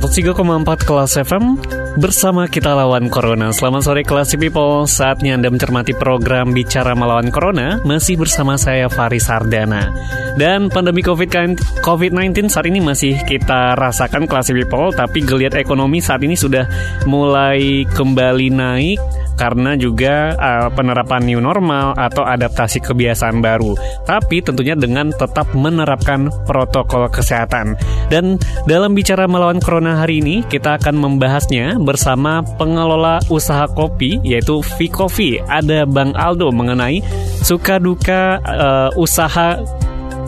103,4 0.00 0.88
kelas 0.88 1.20
FM 1.20 1.60
bersama 2.00 2.48
kita 2.48 2.72
lawan 2.72 3.12
Corona. 3.12 3.52
Selamat 3.52 3.84
sore 3.84 4.00
kelas 4.00 4.32
people. 4.40 4.88
Saatnya 4.88 5.36
Anda 5.36 5.52
mencermati 5.52 5.92
program 5.92 6.56
Bicara 6.56 6.96
Melawan 6.96 7.28
Corona 7.28 7.76
masih 7.84 8.16
bersama 8.16 8.56
saya 8.56 8.88
Faris 8.88 9.28
Sardana. 9.28 9.92
Dan 10.40 10.72
pandemi 10.72 11.04
COVID-19 11.04 12.48
saat 12.48 12.64
ini 12.72 12.80
masih 12.80 13.20
kita 13.28 13.76
rasakan 13.76 14.24
kelas 14.24 14.48
people, 14.56 14.96
tapi 14.96 15.20
geliat 15.20 15.52
ekonomi 15.60 16.00
saat 16.00 16.24
ini 16.24 16.40
sudah 16.40 16.64
mulai 17.04 17.84
kembali 17.92 18.48
naik 18.48 18.96
karena 19.42 19.74
juga 19.74 20.38
uh, 20.38 20.70
penerapan 20.70 21.26
new 21.26 21.42
normal 21.42 21.98
atau 21.98 22.22
adaptasi 22.22 22.78
kebiasaan 22.78 23.42
baru. 23.42 23.74
Tapi 24.06 24.38
tentunya 24.38 24.78
dengan 24.78 25.10
tetap 25.10 25.50
menerapkan 25.50 26.30
protokol 26.46 27.10
kesehatan. 27.10 27.74
Dan 28.06 28.38
dalam 28.70 28.94
bicara 28.94 29.26
melawan 29.26 29.58
corona 29.58 29.98
hari 29.98 30.22
ini, 30.22 30.46
kita 30.46 30.78
akan 30.78 30.94
membahasnya 30.94 31.82
bersama 31.82 32.46
pengelola 32.54 33.18
usaha 33.34 33.66
kopi 33.66 34.22
yaitu 34.22 34.62
V 34.62 34.86
Coffee. 34.94 35.42
Ada 35.50 35.90
Bang 35.90 36.14
Aldo 36.14 36.54
mengenai 36.54 37.02
suka 37.42 37.82
duka 37.82 38.38
uh, 38.46 38.94
usaha 38.94 39.58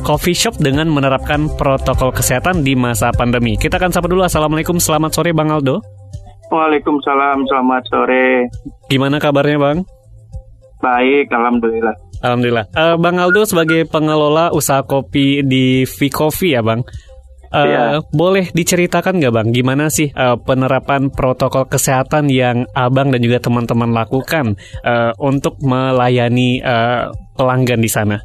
coffee 0.03 0.35
shop 0.35 0.59
dengan 0.59 0.91
menerapkan 0.91 1.47
protokol 1.55 2.11
kesehatan 2.11 2.67
di 2.67 2.75
masa 2.75 3.15
pandemi. 3.15 3.55
Kita 3.55 3.79
akan 3.79 3.95
sapa 3.95 4.11
dulu. 4.11 4.27
Assalamualaikum, 4.27 4.83
selamat 4.83 5.15
sore 5.15 5.31
Bang 5.31 5.55
Aldo. 5.55 5.94
Waalaikumsalam, 6.53 7.49
selamat 7.49 7.83
sore. 7.89 8.49
Gimana 8.89 9.17
kabarnya 9.17 9.59
Bang? 9.59 9.79
Baik, 10.85 11.33
Alhamdulillah. 11.33 11.97
Alhamdulillah. 12.21 12.67
Uh, 12.73 12.97
Bang 13.01 13.17
Aldo 13.21 13.45
sebagai 13.49 13.89
pengelola 13.89 14.53
usaha 14.53 14.85
kopi 14.85 15.45
di 15.45 15.85
V 15.89 15.99
Coffee 16.13 16.57
ya 16.57 16.65
Bang? 16.65 16.85
Uh, 17.55 17.67
ya. 17.71 17.83
Boleh 18.11 18.51
diceritakan 18.51 19.23
nggak 19.23 19.35
Bang, 19.35 19.49
gimana 19.55 19.87
sih 19.87 20.11
uh, 20.11 20.35
penerapan 20.35 21.09
protokol 21.09 21.71
kesehatan 21.71 22.27
yang 22.27 22.67
Abang 22.75 23.15
dan 23.15 23.23
juga 23.23 23.39
teman-teman 23.39 23.95
lakukan 23.95 24.59
uh, 24.83 25.15
untuk 25.23 25.63
melayani 25.63 26.59
uh, 26.61 27.15
pelanggan 27.39 27.79
di 27.79 27.91
sana? 27.93 28.19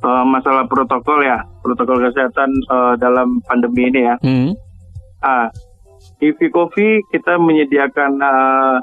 Uh, 0.00 0.24
masalah 0.24 0.64
protokol 0.64 1.20
ya, 1.26 1.44
protokol 1.60 1.98
kesehatan 2.08 2.48
uh, 2.72 2.94
dalam 2.96 3.42
pandemi 3.44 3.90
ini 3.90 4.00
ya. 4.06 4.14
Hmm. 4.22 4.50
Ah, 5.20 5.50
di 6.20 6.48
Coffee 6.48 7.04
kita 7.12 7.36
menyediakan 7.36 8.12
uh, 8.20 8.78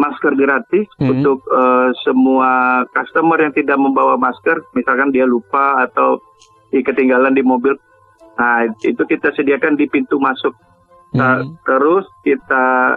masker 0.00 0.32
gratis 0.36 0.88
hmm. 0.96 1.08
untuk 1.12 1.44
uh, 1.52 1.92
semua 2.04 2.82
customer 2.96 3.36
yang 3.40 3.52
tidak 3.52 3.76
membawa 3.76 4.16
masker, 4.16 4.64
misalkan 4.72 5.12
dia 5.12 5.28
lupa 5.28 5.84
atau 5.84 6.20
ketinggalan 6.72 7.36
di 7.36 7.44
mobil. 7.44 7.76
Nah, 8.40 8.64
itu 8.80 9.02
kita 9.04 9.36
sediakan 9.36 9.76
di 9.76 9.84
pintu 9.90 10.16
masuk. 10.16 10.56
Nah, 11.12 11.44
hmm. 11.44 11.60
terus 11.66 12.08
kita 12.24 12.96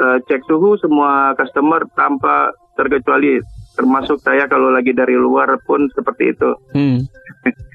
uh, 0.00 0.18
cek 0.28 0.44
suhu 0.44 0.76
semua 0.82 1.32
customer 1.38 1.86
tanpa 1.94 2.52
terkecuali 2.74 3.40
termasuk 3.78 4.18
saya 4.20 4.50
kalau 4.50 4.74
lagi 4.74 4.90
dari 4.92 5.14
luar 5.16 5.56
pun 5.64 5.88
seperti 5.94 6.36
itu. 6.36 6.50
Hmm. 6.76 7.06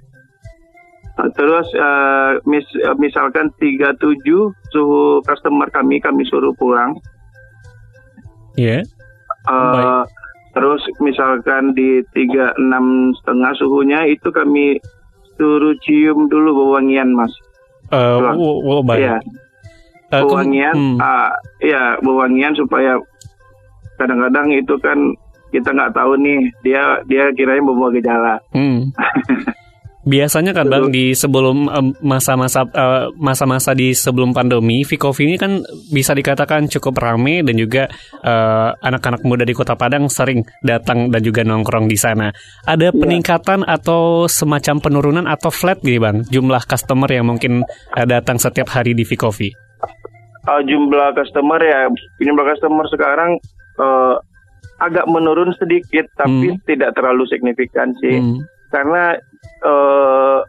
Terus 1.33 1.67
uh, 1.79 2.37
mis, 2.45 2.65
misalkan 3.01 3.49
37 3.57 3.97
suhu 4.69 5.23
customer 5.25 5.65
kami 5.73 5.97
kami 5.97 6.27
suruh 6.29 6.53
pulang. 6.59 6.93
Iya. 8.59 8.83
Yeah. 8.83 8.83
Uh, 9.45 10.03
terus 10.57 10.81
misalkan 11.03 11.75
di 11.77 12.01
36 12.13 12.57
setengah 13.21 13.51
suhunya 13.57 13.99
itu 14.09 14.29
kami 14.29 14.79
suruh 15.35 15.75
cium 15.83 16.29
dulu 16.29 16.65
wewangian 16.65 17.13
mas. 17.13 17.33
Uh, 17.93 18.33
oh, 18.37 18.81
baik. 18.81 19.05
Ya. 19.05 19.17
Uh, 20.13 20.25
wewangian, 20.25 20.73
hmm. 20.73 20.97
uh, 21.01 21.33
ya 21.61 21.97
wewangian 22.01 22.55
supaya 22.55 22.97
kadang-kadang 23.97 24.53
itu 24.53 24.75
kan 24.79 24.97
kita 25.53 25.71
nggak 25.71 25.93
tahu 25.95 26.19
nih 26.19 26.51
dia 26.65 26.99
dia 27.07 27.31
kiranya 27.35 27.63
membawa 27.63 27.93
gejala. 27.93 28.35
Hmm. 28.51 28.91
Biasanya 30.05 30.53
kan 30.53 30.69
Bang 30.69 30.93
di 30.93 31.17
sebelum 31.17 31.65
masa-masa 32.05 32.61
uh, 32.61 33.09
masa-masa 33.17 33.73
di 33.73 33.89
sebelum 33.89 34.37
pandemi, 34.37 34.85
Vikovi 34.85 35.25
ini 35.25 35.37
kan 35.41 35.65
bisa 35.89 36.13
dikatakan 36.13 36.69
cukup 36.69 37.01
ramai 37.01 37.41
dan 37.41 37.57
juga 37.57 37.89
eh, 38.21 38.69
anak-anak 38.69 39.25
muda 39.25 39.41
di 39.41 39.57
Kota 39.57 39.73
Padang 39.73 40.05
sering 40.05 40.45
datang 40.61 41.09
dan 41.09 41.25
juga 41.25 41.41
nongkrong 41.41 41.89
di 41.89 41.97
sana. 41.97 42.29
Ada 42.69 42.93
ya. 42.93 42.95
peningkatan 42.95 43.65
atau 43.65 44.29
semacam 44.29 44.77
penurunan 44.77 45.25
atau 45.25 45.49
flat 45.49 45.81
gitu 45.81 45.97
Bang, 45.97 46.21
jumlah 46.29 46.61
customer 46.69 47.09
yang 47.09 47.25
mungkin 47.25 47.65
uh, 47.97 48.05
datang 48.05 48.37
setiap 48.37 48.69
hari 48.77 48.93
di 48.93 49.01
Vikovi? 49.01 49.49
Uh, 50.45 50.61
jumlah 50.69 51.17
customer 51.17 51.57
ya, 51.57 51.89
jumlah 52.21 52.45
customer 52.45 52.85
sekarang 52.93 53.41
uh, 53.81 54.21
agak 54.77 55.09
menurun 55.09 55.49
sedikit 55.57 56.05
tapi 56.13 56.53
hmm. 56.53 56.61
tidak 56.69 56.93
terlalu 56.93 57.25
signifikan 57.25 57.89
sih. 57.97 58.21
Hmm 58.21 58.45
karena 58.75 59.15
uh, 59.63 60.39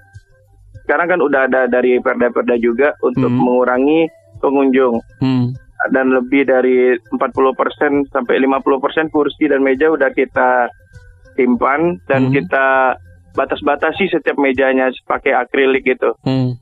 sekarang 0.87 1.19
kan 1.19 1.21
udah 1.21 1.51
ada 1.51 1.67
dari 1.67 1.99
perda-perda 1.99 2.55
juga 2.63 2.95
untuk 3.03 3.27
hmm. 3.27 3.43
mengurangi 3.43 4.01
pengunjung. 4.39 5.03
Hmm. 5.19 5.51
Dan 5.91 6.15
lebih 6.15 6.49
dari 6.49 6.95
40% 6.97 7.21
sampai 8.11 8.35
50% 8.43 9.13
kursi 9.13 9.51
dan 9.51 9.61
meja 9.61 9.93
udah 9.93 10.09
kita 10.15 10.71
simpan 11.37 12.01
dan 12.09 12.31
hmm. 12.31 12.33
kita 12.33 12.97
batas-batasi 13.37 14.09
setiap 14.09 14.41
mejanya 14.41 14.89
pakai 15.05 15.37
akrilik 15.37 15.85
gitu. 15.85 16.17
Hmm. 16.25 16.57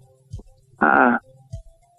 Nah. 0.82 1.22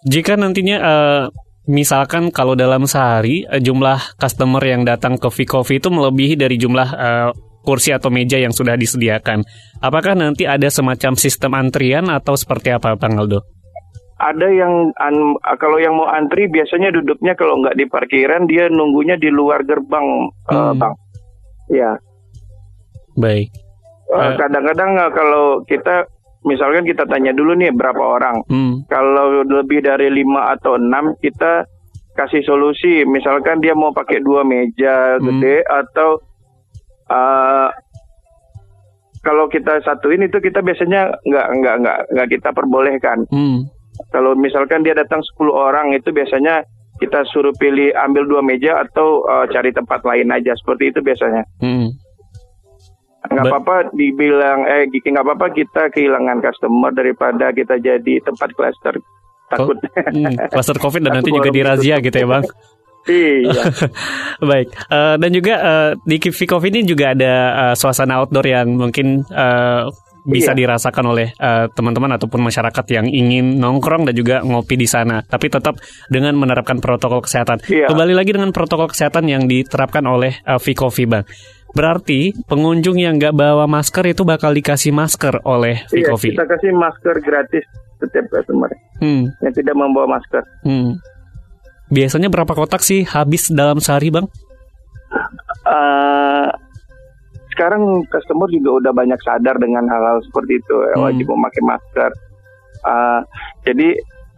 Jika 0.06 0.38
nantinya 0.38 0.76
uh, 0.78 1.22
misalkan 1.66 2.30
kalau 2.30 2.54
dalam 2.54 2.84
sehari 2.84 3.42
uh, 3.48 3.58
jumlah 3.58 4.18
customer 4.20 4.62
yang 4.62 4.86
datang 4.86 5.16
ke 5.16 5.26
V 5.26 5.38
Coffee 5.48 5.80
itu 5.80 5.88
melebihi 5.88 6.34
dari 6.38 6.60
jumlah 6.60 6.88
uh, 6.94 7.30
kursi 7.66 7.90
atau 7.90 8.14
meja 8.14 8.38
yang 8.38 8.54
sudah 8.54 8.78
disediakan. 8.78 9.42
Apakah 9.82 10.14
nanti 10.14 10.46
ada 10.46 10.70
semacam 10.70 11.18
sistem 11.18 11.58
antrian 11.58 12.06
atau 12.06 12.38
seperti 12.38 12.70
apa, 12.70 12.94
Bang 12.94 13.18
Aldo? 13.18 13.42
Ada 14.16 14.48
yang 14.48 14.94
an, 14.96 15.36
kalau 15.60 15.76
yang 15.76 15.98
mau 15.98 16.08
antri 16.08 16.48
biasanya 16.48 16.88
duduknya 16.88 17.36
kalau 17.36 17.60
nggak 17.60 17.76
di 17.76 17.84
parkiran 17.84 18.48
dia 18.48 18.72
nunggunya 18.72 19.20
di 19.20 19.28
luar 19.28 19.60
gerbang, 19.66 20.06
eh, 20.48 20.54
hmm. 20.54 20.56
uh, 20.56 20.72
bang. 20.72 20.94
Ya. 21.68 21.92
Baik. 23.18 23.52
Uh, 24.08 24.32
kadang-kadang 24.40 24.96
uh, 24.96 25.10
kalau 25.12 25.46
kita 25.68 26.08
misalkan 26.48 26.86
kita 26.88 27.04
tanya 27.04 27.36
dulu 27.36 27.58
nih 27.58 27.74
berapa 27.74 28.00
orang. 28.00 28.40
Hmm. 28.48 28.86
Kalau 28.88 29.44
lebih 29.44 29.84
dari 29.84 30.08
lima 30.08 30.54
atau 30.54 30.80
enam 30.80 31.12
kita 31.20 31.68
kasih 32.16 32.40
solusi. 32.46 33.04
Misalkan 33.04 33.60
dia 33.60 33.76
mau 33.76 33.92
pakai 33.92 34.24
dua 34.24 34.46
meja 34.46 35.20
hmm. 35.20 35.22
gede 35.22 35.56
atau 35.68 36.24
uh, 37.10 37.68
kalau 39.26 39.50
kita 39.50 39.82
satuin 39.82 40.22
itu 40.22 40.38
kita 40.38 40.62
biasanya 40.62 41.18
nggak 41.26 41.46
nggak 41.58 41.74
nggak 41.82 41.98
nggak 42.14 42.28
kita 42.30 42.48
perbolehkan. 42.54 43.26
Hmm. 43.34 43.66
Kalau 44.12 44.36
misalkan 44.38 44.84
dia 44.84 44.92
datang 44.92 45.24
10 45.24 45.50
orang 45.50 45.96
itu 45.96 46.12
biasanya 46.12 46.62
kita 46.96 47.24
suruh 47.28 47.52
pilih 47.56 47.92
ambil 47.92 48.24
dua 48.24 48.40
meja 48.40 48.80
atau 48.80 49.24
uh, 49.28 49.44
cari 49.52 49.72
tempat 49.72 50.00
lain 50.04 50.32
aja 50.32 50.56
seperti 50.56 50.94
itu 50.94 51.00
biasanya. 51.04 51.44
Hmm. 51.60 51.92
Nggak 53.26 53.44
apa-apa 53.50 53.76
dibilang 53.98 54.64
eh 54.70 54.86
nggak 54.86 55.26
apa-apa 55.26 55.50
kita 55.52 55.90
kehilangan 55.90 56.38
customer 56.40 56.94
daripada 56.94 57.50
kita 57.50 57.82
jadi 57.82 58.22
tempat 58.22 58.54
cluster 58.54 58.94
takut. 59.50 59.76
Oh, 59.76 60.10
hmm, 60.14 60.54
cluster 60.54 60.78
covid 60.78 61.02
dan 61.02 61.12
nanti 61.20 61.34
juga 61.34 61.50
dirazia 61.50 61.98
gitu 61.98 62.14
ya 62.14 62.26
bang. 62.30 62.44
Iya. 63.06 63.62
Baik. 64.50 64.68
Uh, 64.90 65.14
dan 65.16 65.30
juga 65.30 65.54
uh, 65.62 65.90
di 66.02 66.18
Vikov 66.18 66.62
ini 66.66 66.82
juga 66.82 67.14
ada 67.14 67.34
uh, 67.54 67.74
suasana 67.78 68.20
outdoor 68.22 68.46
yang 68.46 68.74
mungkin 68.74 69.22
uh, 69.30 69.86
bisa 70.26 70.50
iya. 70.52 70.58
dirasakan 70.66 71.14
oleh 71.14 71.30
uh, 71.38 71.70
teman-teman 71.70 72.18
ataupun 72.18 72.42
masyarakat 72.42 72.84
yang 72.90 73.06
ingin 73.06 73.62
nongkrong 73.62 74.10
dan 74.10 74.14
juga 74.18 74.42
ngopi 74.42 74.74
di 74.74 74.90
sana, 74.90 75.22
tapi 75.22 75.46
tetap 75.46 75.78
dengan 76.10 76.34
menerapkan 76.34 76.82
protokol 76.82 77.22
kesehatan. 77.22 77.62
Iya. 77.70 77.86
Kembali 77.86 78.10
lagi 78.10 78.34
dengan 78.34 78.50
protokol 78.50 78.90
kesehatan 78.90 79.30
yang 79.30 79.46
diterapkan 79.46 80.02
oleh 80.02 80.34
uh, 80.42 80.58
Vikovi, 80.58 81.06
Bang. 81.06 81.22
Berarti 81.76 82.34
pengunjung 82.50 82.98
yang 82.98 83.22
nggak 83.22 83.36
bawa 83.36 83.70
masker 83.70 84.02
itu 84.10 84.26
bakal 84.26 84.50
dikasih 84.50 84.90
masker 84.90 85.46
oleh 85.46 85.86
Iya, 85.94 86.10
Vikovi. 86.10 86.34
kita 86.34 86.48
kasih 86.48 86.72
masker 86.74 87.16
gratis 87.22 87.64
setiap 87.96 88.26
customer 88.28 88.68
Hmm. 88.96 89.28
yang 89.44 89.52
tidak 89.52 89.76
membawa 89.76 90.18
masker. 90.18 90.42
Hmm. 90.64 90.96
Biasanya 91.86 92.26
berapa 92.26 92.50
kotak 92.50 92.82
sih 92.82 93.06
habis 93.06 93.46
dalam 93.50 93.78
sehari, 93.78 94.10
Bang? 94.10 94.26
Eh, 95.66 96.48
sekarang 97.54 98.06
customer 98.10 98.50
juga 98.50 98.70
udah 98.82 98.92
banyak 98.92 99.18
sadar 99.22 99.56
dengan 99.58 99.86
hal-hal 99.86 100.18
seperti 100.26 100.58
itu, 100.58 100.76
ya, 100.82 100.94
Hmm. 100.98 101.04
wajib 101.10 101.26
memakai 101.30 101.62
masker. 101.62 102.10
Eh, 102.86 103.20
jadi 103.70 103.88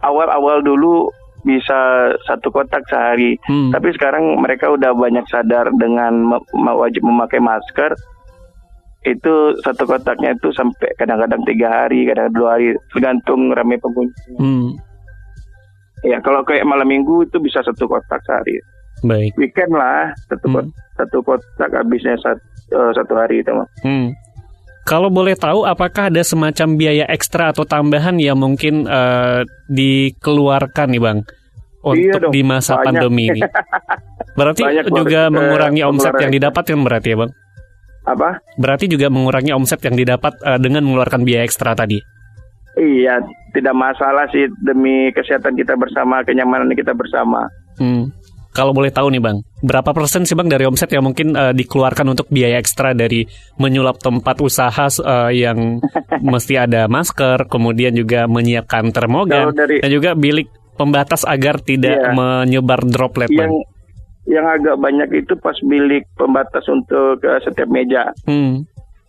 awal-awal 0.01 0.61
dulu 0.61 1.09
bisa 1.43 2.11
satu 2.27 2.51
kotak 2.51 2.83
sehari, 2.89 3.39
Hmm. 3.47 3.71
tapi 3.71 3.95
sekarang 3.95 4.37
mereka 4.41 4.69
udah 4.69 4.91
banyak 4.93 5.23
sadar 5.31 5.71
dengan 5.77 6.37
wajib 6.53 7.01
memakai 7.03 7.39
masker. 7.39 7.95
Itu 8.99 9.55
satu 9.63 9.87
kotaknya 9.87 10.35
itu 10.35 10.51
sampai 10.51 10.91
kadang-kadang 10.99 11.39
tiga 11.47 11.71
hari, 11.71 12.03
kadang 12.03 12.35
dua 12.35 12.59
hari, 12.59 12.75
tergantung 12.91 13.55
ramai 13.55 13.79
pengunjung. 13.79 14.37
Hmm. 14.37 14.69
Ya 16.01 16.17
kalau 16.19 16.41
kayak 16.41 16.63
malam 16.63 16.87
minggu 16.87 17.23
itu 17.23 17.37
bisa 17.37 17.59
satu 17.59 17.85
kotak 17.85 18.23
sehari. 18.23 18.59
Baik. 19.01 19.31
Weekend 19.35 19.71
lah 19.71 20.11
satu 20.25 20.45
Hmm. 20.45 20.55
kotak, 20.55 20.75
satu 20.95 21.17
kotak 21.21 21.69
habisnya 21.71 22.15
satu, 22.17 22.43
eh, 22.69 22.91
satu 22.93 23.13
hari 23.13 23.39
itu. 23.39 23.51
mah. 23.51 23.67
Hmm. 23.81 24.11
Kalau 24.83 25.07
boleh 25.07 25.35
tahu, 25.35 25.63
apakah 25.63 26.09
ada 26.09 26.23
semacam 26.23 26.67
biaya 26.73 27.05
ekstra 27.05 27.53
atau 27.53 27.61
tambahan 27.61 28.17
yang 28.17 28.35
mungkin 28.35 28.83
eh, 28.85 29.45
dikeluarkan 29.69 30.87
nih, 30.89 30.97
Bang, 30.97 31.19
untuk 31.79 31.99
Iya 31.99 32.15
dong, 32.17 32.31
di 32.33 32.41
masa 32.41 32.73
banyak. 32.75 32.85
pandemi 32.89 33.23
ini? 33.29 33.41
Berarti 34.39 34.61
Banyak 34.63 34.85
juga 34.89 35.21
eh, 35.27 35.31
mengurangi 35.31 35.81
omset 35.83 36.15
yang 36.17 36.31
didapatkan 36.31 36.79
berarti 36.79 37.07
ya, 37.11 37.17
Bang? 37.19 37.31
Apa? 38.07 38.29
Berarti 38.55 38.85
juga 38.87 39.11
mengurangi 39.11 39.51
omset 39.51 39.77
yang 39.83 39.93
didapat 39.93 40.33
eh, 40.41 40.57
dengan 40.57 40.87
mengeluarkan 40.87 41.21
biaya 41.21 41.43
ekstra 41.43 41.75
tadi. 41.75 41.99
Iya, 42.79 43.19
tidak 43.51 43.75
masalah 43.75 44.23
sih 44.31 44.47
demi 44.63 45.11
kesehatan 45.11 45.51
kita 45.53 45.75
bersama, 45.75 46.23
kenyamanan 46.23 46.71
kita 46.71 46.95
bersama. 46.95 47.43
Hmm. 47.75 48.07
Kalau 48.49 48.73
boleh 48.73 48.89
tahu 48.89 49.13
nih 49.13 49.21
bang, 49.21 49.37
berapa 49.61 49.93
persen 49.93 50.25
sih 50.25 50.33
bang 50.33 50.49
dari 50.49 50.65
omset 50.65 50.89
yang 50.89 51.05
mungkin 51.05 51.37
eh, 51.37 51.53
dikeluarkan 51.53 52.07
untuk 52.09 52.31
biaya 52.31 52.57
ekstra 52.57 52.97
dari 52.97 53.21
menyulap 53.55 54.01
tempat 54.01 54.41
usaha 54.41 54.89
eh, 54.89 55.31
yang 55.37 55.77
mesti 56.33 56.57
ada 56.57 56.87
masker, 56.89 57.45
kemudian 57.45 57.93
juga 57.93 58.25
menyiapkan 58.25 58.89
termogan 58.89 59.53
dari- 59.53 59.83
dan 59.83 59.91
juga 59.91 60.17
bilik 60.17 60.49
pembatas 60.73 61.27
agar 61.27 61.59
tidak 61.61 61.93
Iya. 61.93 62.15
menyebar 62.15 62.81
droplet 62.87 63.29
bang. 63.29 63.51
Yang 63.51 63.53
yang 64.29 64.45
agak 64.45 64.77
banyak 64.77 65.09
itu 65.19 65.33
pas 65.37 65.57
bilik 65.61 66.07
pembatas 66.15 66.63
untuk 66.65 67.19
eh, 67.21 67.39
setiap 67.43 67.67
meja. 67.67 68.09
Hmm. 68.25 68.63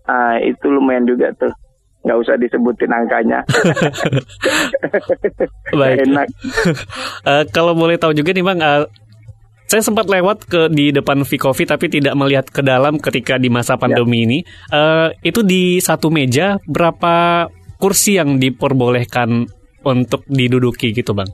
Ah, 0.04 0.36
itu 0.36 0.66
lumayan 0.66 1.06
juga 1.06 1.30
tuh. 1.38 1.52
Nggak 2.00 2.18
usah 2.20 2.34
disebutin 2.40 2.92
angkanya. 2.92 3.40
Baik. 5.80 6.08
Enak. 6.08 6.28
Eh, 7.20 7.44
kalau 7.52 7.76
boleh 7.76 8.00
tahu 8.00 8.16
juga 8.16 8.32
nih 8.32 8.40
bang, 8.40 8.58
eh, 8.64 8.88
saya 9.68 9.84
sempat 9.84 10.08
lewat 10.08 10.48
ke 10.48 10.72
di 10.72 10.88
depan 10.88 11.20
Vikovi 11.20 11.68
tapi 11.68 11.92
tidak 11.92 12.16
melihat 12.16 12.48
ke 12.48 12.64
dalam 12.64 12.96
ketika 12.96 13.36
di 13.36 13.52
masa 13.52 13.76
pandemi 13.76 14.24
ini. 14.24 14.38
Eh, 14.72 15.08
itu 15.20 15.44
di 15.44 15.76
satu 15.76 16.08
meja 16.08 16.56
berapa 16.64 17.44
kursi 17.76 18.16
yang 18.16 18.40
diperbolehkan 18.40 19.44
untuk 19.84 20.24
diduduki 20.28 20.96
gitu 20.96 21.12
bang? 21.12 21.28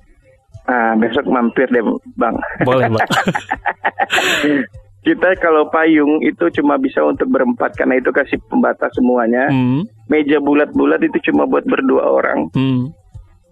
Ah, 0.66 0.98
besok 0.98 1.30
mampir 1.30 1.70
deh, 1.70 1.78
Bang. 2.18 2.34
Boleh 2.66 2.90
bang. 2.90 3.06
Kita 5.06 5.38
kalau 5.38 5.70
payung 5.70 6.18
itu 6.18 6.50
cuma 6.50 6.74
bisa 6.74 6.98
untuk 7.00 7.30
berempat 7.30 7.78
karena 7.78 7.94
itu 7.94 8.10
kasih 8.10 8.42
pembatas 8.50 8.90
semuanya. 8.90 9.46
hmm, 9.46 9.86
Meja 10.10 10.42
bulat-bulat 10.42 10.98
itu 11.00 11.30
cuma 11.30 11.46
buat 11.46 11.62
berdua 11.62 12.02
orang. 12.02 12.50
hmm. 12.50 12.90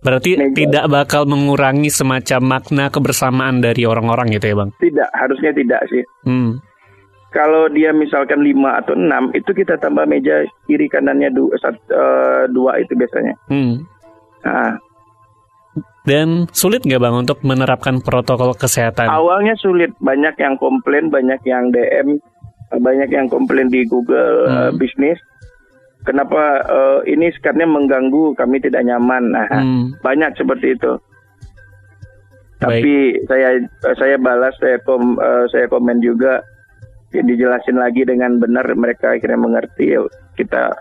Berarti 0.03 0.37
Meja. 0.37 0.53
tidak 0.53 0.85
bakal 0.91 1.25
mengurangi 1.25 1.89
semacam 1.89 2.59
makna 2.59 2.91
kebersamaan 2.91 3.63
dari 3.63 3.87
orang-orang 3.87 4.35
gitu 4.35 4.51
ya 4.51 4.57
bang? 4.59 4.71
Tidak, 4.77 5.09
harusnya 5.15 5.55
tidak 5.55 5.81
sih. 5.89 6.03
Hmm. 6.27 6.59
Kalau 7.31 7.67
dia 7.67 7.91
misalkan 7.91 8.45
lima 8.45 8.79
atau 8.79 8.95
enam, 8.95 9.33
itu 9.33 9.51
kita 9.51 9.75
tambah 9.75 10.05
meja 10.05 10.45
kiri 10.67 10.87
kanannya 10.87 11.33
du- 11.33 11.51
sat- 11.57 11.89
eh, 11.89 12.45
dua 12.47 12.79
itu 12.79 12.93
biasanya. 12.95 13.35
Hmm. 13.49 13.83
Nah, 14.45 14.77
Dan 16.05 16.45
sulit 16.53 16.85
nggak 16.85 17.01
bang 17.01 17.17
untuk 17.17 17.41
menerapkan 17.41 18.05
protokol 18.05 18.53
kesehatan? 18.53 19.09
awalnya 19.09 19.57
sulit, 19.57 19.89
banyak 20.05 20.37
yang 20.37 20.61
komplain, 20.61 21.09
banyak 21.09 21.41
yang 21.49 21.73
DM, 21.73 22.21
eh, 22.73 22.81
banyak 22.81 23.09
yang 23.09 23.27
komplain 23.33 23.73
di 23.73 23.89
Google 23.89 24.45
Hmm. 24.45 24.77
bisnis. 24.77 25.17
Kenapa 26.05 26.61
eh, 26.61 27.17
ini 27.17 27.33
sekarang 27.33 27.73
mengganggu, 27.73 28.37
kami 28.37 28.61
tidak 28.61 28.85
nyaman. 28.85 29.33
Nah, 29.33 29.49
Hmm. 29.49 29.97
banyak 30.05 30.37
seperti 30.37 30.77
itu. 30.77 30.93
Baik. 32.61 32.85
Tapi 32.85 32.95
saya 33.25 33.49
saya 33.97 34.17
balas, 34.21 34.53
saya 34.61 34.77
kom, 34.85 35.17
eh, 35.17 35.49
saya 35.49 35.73
komen 35.73 36.05
juga, 36.05 36.45
ya, 37.17 37.25
dijelasin 37.25 37.81
lagi 37.81 38.05
dengan 38.05 38.37
benar, 38.37 38.69
mereka 38.77 39.17
akhirnya 39.17 39.41
mengerti. 39.41 39.97
Ya, 39.97 40.05
kita 40.37 40.77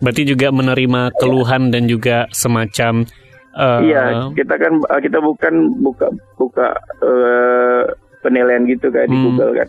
Berarti 0.00 0.24
juga 0.28 0.52
menerima 0.52 1.16
keluhan 1.16 1.72
dan 1.72 1.88
juga 1.88 2.28
semacam 2.28 3.08
eh, 3.54 3.78
Iya, 3.86 4.02
kita 4.34 4.54
kan 4.58 4.72
uh, 4.82 5.00
kita 5.00 5.18
bukan 5.18 5.54
buka 5.80 6.06
buka 6.34 6.66
uh, 7.00 7.82
penilaian 8.20 8.64
gitu 8.64 8.88
kayak 8.88 9.06
di 9.06 9.16
Hmm. 9.16 9.24
Google 9.30 9.52
kan. 9.58 9.68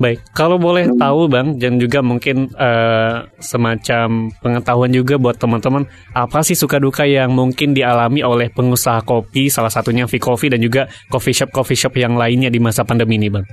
Baik, 0.00 0.18
kalau 0.34 0.58
boleh 0.58 0.90
Hmm. 0.90 0.98
tahu 0.98 1.30
Bang 1.30 1.62
dan 1.62 1.78
juga 1.78 2.02
mungkin 2.02 2.50
eh, 2.50 3.16
semacam 3.38 4.34
pengetahuan 4.42 4.90
juga 4.90 5.14
buat 5.14 5.38
teman-teman 5.38 5.86
apa 6.10 6.42
sih 6.42 6.58
suka 6.58 6.82
duka 6.82 7.06
yang 7.06 7.30
mungkin 7.30 7.70
dialami 7.70 8.18
oleh 8.18 8.50
pengusaha 8.50 8.98
kopi 9.06 9.46
salah 9.46 9.70
satunya 9.70 10.10
V 10.10 10.18
Coffee 10.18 10.50
dan 10.50 10.58
juga 10.58 10.90
coffee 11.06 11.30
shop 11.30 11.54
coffee 11.54 11.78
shop 11.78 11.94
yang 11.94 12.18
lainnya 12.18 12.50
di 12.50 12.58
masa 12.58 12.82
pandemi 12.82 13.14
ini 13.14 13.30
Bang. 13.30 13.46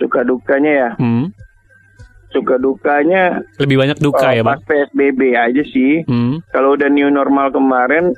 Suka 0.00 0.24
dukanya 0.24 0.72
ya, 0.72 0.90
Hmm, 0.96 1.28
suka 2.32 2.56
dukanya 2.56 3.38
lebih 3.56 3.76
banyak 3.76 3.98
duka 3.98 4.24
uh, 4.24 4.32
ya 4.32 4.42
pas 4.42 4.56
Bang. 4.56 4.66
PSBB 4.66 5.20
aja 5.32 5.62
sih. 5.64 6.02
Hmm, 6.02 6.40
Kalau 6.48 6.72
udah 6.72 6.88
new 6.88 7.08
normal 7.08 7.48
kemarin, 7.48 8.16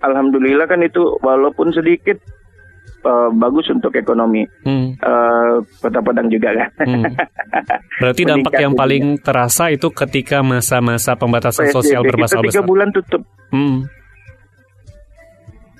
alhamdulillah 0.00 0.64
kan 0.64 0.80
itu 0.80 1.00
walaupun 1.18 1.70
sedikit 1.70 2.16
uh, 3.02 3.28
bagus 3.30 3.68
untuk 3.68 3.92
ekonomi 3.92 4.42
hmm, 4.60 4.96
uh, 4.98 5.60
Kota 5.78 6.00
Padang 6.00 6.26
juga 6.26 6.50
kan. 6.50 6.70
hmm. 6.82 7.04
Berarti 8.00 8.22
dampak 8.24 8.54
yang 8.56 8.72
paling 8.72 9.20
terasa 9.20 9.68
itu 9.68 9.88
ketika 9.90 10.40
masa-masa 10.40 11.12
pembatasan 11.14 11.68
sosial 11.68 12.00
PSBB 12.00 12.10
bermasalah 12.10 12.44
tiga 12.44 12.52
besar. 12.56 12.66
bulan 12.66 12.88
tutup. 12.90 13.22
Hmm, 13.50 13.84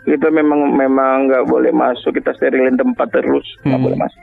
Kita 0.01 0.29
memang 0.29 0.75
memang 0.75 1.29
nggak 1.29 1.45
boleh 1.47 1.71
masuk, 1.71 2.13
kita 2.13 2.33
sterilin 2.35 2.75
tempat 2.75 3.09
terus, 3.11 3.45
nggak 3.63 3.73
Hmm. 3.73 3.85
boleh 3.85 3.99
masuk. 3.99 4.23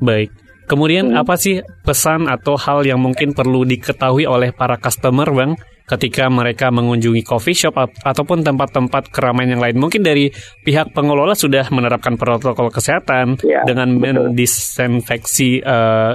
Baik. 0.00 0.30
Kemudian 0.70 1.10
Hmm. 1.10 1.18
apa 1.18 1.34
sih 1.34 1.58
pesan 1.82 2.30
atau 2.30 2.54
hal 2.54 2.86
yang 2.86 3.02
mungkin 3.02 3.34
perlu 3.34 3.66
diketahui 3.66 4.22
oleh 4.22 4.54
para 4.54 4.78
customer, 4.78 5.26
Bang, 5.26 5.58
ketika 5.82 6.30
mereka 6.30 6.70
mengunjungi 6.70 7.26
coffee 7.26 7.58
shop 7.58 7.74
ataupun 8.06 8.46
tempat-tempat 8.46 9.10
keramaian 9.10 9.58
yang 9.58 9.62
lain? 9.66 9.74
Mungkin 9.74 10.06
dari 10.06 10.30
pihak 10.62 10.94
pengelola 10.94 11.34
sudah 11.34 11.66
menerapkan 11.74 12.14
protokol 12.14 12.70
kesehatan 12.70 13.34
Ya, 13.42 13.66
dengan 13.66 13.98
betul. 13.98 14.30
mendisinfeksi 14.30 15.58
eh, 15.58 16.14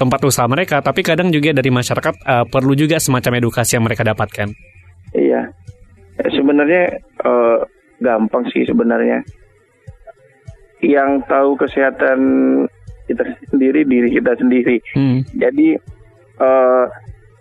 tempat 0.00 0.20
usaha 0.24 0.48
mereka, 0.48 0.80
tapi 0.80 1.04
kadang 1.04 1.28
juga 1.28 1.52
dari 1.52 1.68
masyarakat 1.68 2.14
eh, 2.24 2.44
perlu 2.48 2.72
juga 2.72 2.96
semacam 2.96 3.36
edukasi 3.36 3.76
yang 3.76 3.84
mereka 3.84 4.00
dapatkan. 4.00 4.48
Iya, 5.12 5.52
Eh, 6.16 6.30
sebenarnya 6.32 6.96
eh, 7.20 7.58
gampang 8.00 8.48
sih 8.48 8.64
sebenarnya. 8.64 9.20
Yang 10.80 11.28
tahu 11.28 11.60
kesehatan 11.60 12.18
kita 13.10 13.22
sendiri 13.50 13.82
diri 13.82 14.08
kita 14.14 14.32
sendiri. 14.38 14.76
Hmm, 14.94 15.26
Jadi 15.34 15.74
eh, 16.38 16.84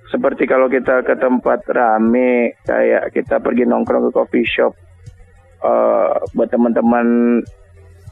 seperti 0.09 0.49
kalau 0.49 0.65
kita 0.65 1.05
ke 1.05 1.13
tempat 1.21 1.61
rame, 1.69 2.57
kayak 2.65 3.13
kita 3.13 3.38
pergi 3.38 3.69
nongkrong 3.69 4.09
ke 4.09 4.11
coffee 4.11 4.47
shop, 4.49 4.73
eh, 5.61 6.13
buat 6.33 6.49
teman-teman 6.49 7.39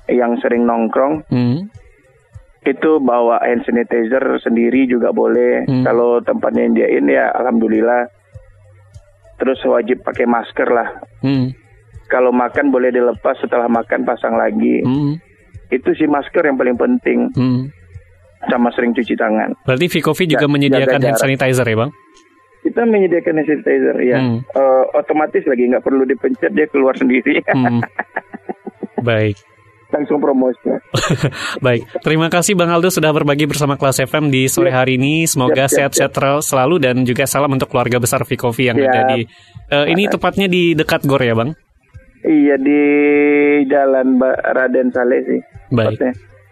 yang 0.07 0.39
sering 0.39 0.63
nongkrong 0.63 1.25
hmm, 1.27 1.67
itu 2.63 2.91
bawa 2.99 3.43
hand 3.43 3.65
sanitizer 3.65 4.23
sendiri 4.39 4.87
juga 4.87 5.11
boleh. 5.11 5.65
Hmm. 5.65 5.83
Kalau 5.83 6.21
tempatnya 6.21 6.69
nyediain 6.69 7.07
ya 7.09 7.33
alhamdulillah. 7.33 8.13
Terus 9.37 9.61
wajib 9.69 10.01
pakai 10.01 10.25
masker 10.25 10.65
lah. 10.65 10.89
hmm, 11.21 11.53
Kalau 12.09 12.33
makan 12.33 12.73
boleh 12.73 12.89
dilepas 12.89 13.37
setelah 13.37 13.69
makan 13.69 14.01
pasang 14.01 14.33
lagi. 14.33 14.81
hmm, 14.81 15.13
Itu 15.67 15.91
sih 15.95 16.07
masker 16.07 16.47
yang 16.47 16.55
paling 16.55 16.77
penting 16.79 17.19
hmm. 17.35 17.61
sama 18.47 18.71
sering 18.71 18.95
cuci 18.95 19.15
tangan. 19.19 19.51
Berarti 19.67 19.87
Vicovi 19.91 20.23
juga 20.31 20.47
menyediakan 20.47 20.99
hand 21.03 21.19
sanitizer 21.19 21.67
ya, 21.67 21.77
Bang? 21.77 21.91
Kita 22.63 22.81
menyediakan 22.87 23.33
hand 23.35 23.47
sanitizer 23.47 23.97
ya. 23.99 24.19
Hmm. 24.19 24.39
Eh, 24.43 24.83
otomatis 24.95 25.43
lagi 25.43 25.63
nggak 25.67 25.83
perlu 25.83 26.03
dipencet 26.07 26.51
dia 26.55 26.67
keluar 26.71 26.95
sendiri. 27.01 27.43
Hmm. 27.51 27.83
Baik. 29.03 29.37
langsung 29.87 30.19
promosi. 30.19 30.67
Baik, 31.65 31.87
terima 32.03 32.27
kasih 32.27 32.59
Bang 32.59 32.67
Aldo 32.67 32.91
sudah 32.91 33.07
berbagi 33.15 33.47
bersama 33.47 33.79
kelas 33.79 34.03
FM 34.03 34.27
di 34.27 34.51
sore 34.51 34.67
ya. 34.67 34.83
hari 34.83 34.99
ini. 34.99 35.23
Semoga 35.23 35.63
sehat-sehat 35.63 36.11
selalu 36.43 36.75
dan 36.83 37.07
juga 37.07 37.23
salam 37.23 37.55
untuk 37.55 37.71
keluarga 37.71 37.95
besar 37.95 38.27
Vikovi 38.27 38.67
yang 38.67 38.75
ya. 38.75 38.91
ada 38.91 39.15
di. 39.15 39.23
Uh, 39.71 39.87
ini 39.87 40.11
tepatnya 40.11 40.51
di 40.51 40.75
dekat 40.75 41.07
Gor 41.07 41.23
ya, 41.23 41.31
Bang? 41.39 41.55
Iya 42.27 42.59
di 42.59 42.81
Jalan 43.71 44.19
Raden 44.27 44.91
Saleh 44.91 45.23
sih. 45.23 45.41
Baik. 45.71 45.99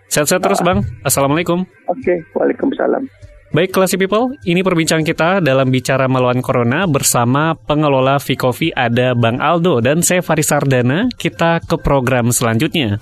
Sehat-sehat 0.10 0.42
terus, 0.44 0.62
ah. 0.62 0.66
Bang. 0.66 0.80
Assalamualaikum. 1.02 1.66
Oke, 1.90 2.00
okay. 2.00 2.18
Waalaikumsalam. 2.38 3.04
Baik, 3.56 3.72
Classy 3.72 3.96
People, 3.96 4.36
ini 4.44 4.60
perbincangan 4.68 5.06
kita 5.08 5.30
dalam 5.40 5.72
bicara 5.72 6.12
melawan 6.12 6.44
Corona 6.44 6.84
bersama 6.84 7.56
pengelola 7.56 8.20
Vikovi 8.20 8.76
ada 8.76 9.16
Bang 9.16 9.40
Aldo 9.40 9.80
dan 9.80 10.04
saya 10.04 10.20
Faris 10.20 10.52
Sardana. 10.52 11.08
Kita 11.16 11.64
ke 11.64 11.80
program 11.80 12.36
selanjutnya. 12.36 13.00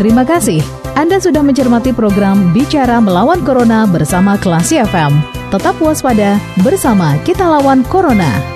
Terima 0.00 0.24
kasih. 0.24 0.64
Anda 0.96 1.20
sudah 1.20 1.44
mencermati 1.44 1.92
program 1.92 2.56
Bicara 2.56 3.04
Melawan 3.04 3.44
Corona 3.44 3.84
bersama 3.84 4.40
Klasi 4.40 4.80
FM. 4.80 5.20
Tetap 5.52 5.76
waspada, 5.76 6.40
bersama 6.64 7.20
kita 7.20 7.44
lawan 7.44 7.84
Corona. 7.84 8.55